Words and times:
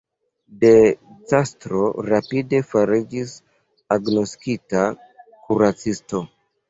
De 0.61 0.69
Castro 1.33 1.81
rapide 2.07 2.61
fariĝis 2.71 3.35
agnoskita 3.97 4.87
kuracisto. 5.45 6.25